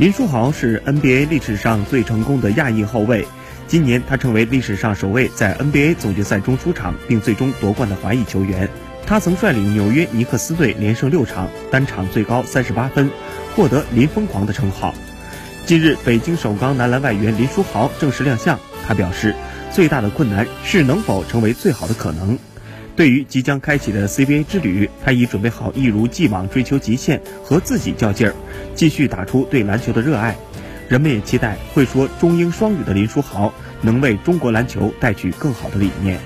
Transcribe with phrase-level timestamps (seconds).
[0.00, 3.22] 林书豪是 NBA 历史上最成功的亚裔后卫，
[3.66, 8.66] 今年他成为历史上首位在 NBA 总决赛中出场并最终夺冠的华裔球员。
[9.04, 13.10] 他曾率领纽约尼克斯队连胜六场，单场最高三十八分，
[13.54, 14.94] 获得“林疯狂”的称号。
[15.66, 18.58] 近日，北京首钢男篮外援林书豪正式亮相，
[18.88, 19.34] 他表示，
[19.70, 22.38] 最大的困难是能否成为最好的可能。
[22.96, 28.34] 对于即将开启的 CBA 之旅，他已准备好一如既往追求极限，和自己较劲儿，
[28.74, 30.36] 继续打出对篮球的热爱。
[30.88, 36.18] 人们也期待会说中英双语的林书豪能为中国篮球带去更好的理念。